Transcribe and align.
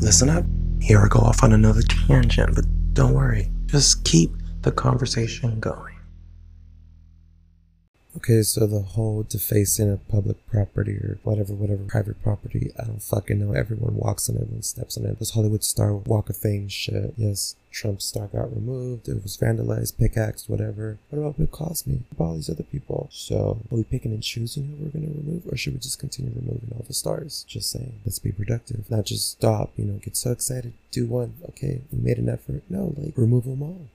listen 0.00 0.30
up. 0.30 0.44
Here 0.80 1.00
I 1.00 1.08
go 1.08 1.20
off 1.20 1.42
on 1.42 1.52
another 1.52 1.82
tangent, 1.82 2.54
but 2.54 2.64
don't 2.94 3.12
worry. 3.12 3.50
Just 3.66 4.04
keep 4.04 4.30
the 4.62 4.72
conversation 4.72 5.60
going. 5.60 5.99
Okay, 8.16 8.42
so 8.42 8.66
the 8.66 8.80
whole 8.80 9.22
defacing 9.22 9.88
of 9.88 10.06
public 10.08 10.44
property 10.48 10.94
or 10.94 11.18
whatever, 11.22 11.52
whatever 11.54 11.84
private 11.84 12.20
property, 12.24 12.72
I 12.76 12.84
don't 12.84 13.02
fucking 13.02 13.38
know. 13.38 13.52
Everyone 13.52 13.96
walks 13.96 14.28
on 14.28 14.36
it 14.36 14.48
and 14.48 14.64
steps 14.64 14.98
on 14.98 15.06
it. 15.06 15.20
This 15.20 15.30
Hollywood 15.30 15.62
star 15.62 15.94
Walk 15.94 16.28
of 16.28 16.36
Fame 16.36 16.68
shit. 16.68 17.14
Yes, 17.16 17.54
Trump's 17.70 18.06
star 18.06 18.26
got 18.26 18.52
removed. 18.52 19.08
It 19.08 19.22
was 19.22 19.36
vandalized, 19.36 19.96
pickaxed, 19.96 20.50
whatever. 20.50 20.98
What 21.10 21.20
about 21.20 21.38
Bill 21.38 21.46
Cosby? 21.46 21.92
What 21.92 22.12
about 22.12 22.24
all 22.24 22.34
these 22.34 22.50
other 22.50 22.64
people? 22.64 23.08
So, 23.12 23.60
are 23.70 23.76
we 23.76 23.84
picking 23.84 24.12
and 24.12 24.24
choosing 24.24 24.64
who 24.66 24.84
we're 24.84 24.90
gonna 24.90 25.14
remove, 25.14 25.46
or 25.46 25.56
should 25.56 25.74
we 25.74 25.78
just 25.78 26.00
continue 26.00 26.32
removing 26.34 26.72
all 26.74 26.84
the 26.86 26.94
stars? 26.94 27.44
Just 27.46 27.70
saying. 27.70 28.00
Let's 28.04 28.18
be 28.18 28.32
productive, 28.32 28.90
not 28.90 29.04
just 29.04 29.30
stop. 29.30 29.70
You 29.76 29.84
know, 29.84 30.00
get 30.02 30.16
so 30.16 30.32
excited, 30.32 30.72
do 30.90 31.06
one. 31.06 31.34
Okay, 31.50 31.82
we 31.92 31.98
made 32.00 32.18
an 32.18 32.28
effort. 32.28 32.62
No, 32.68 32.92
like 32.96 33.16
remove 33.16 33.44
them 33.44 33.62
all. 33.62 33.86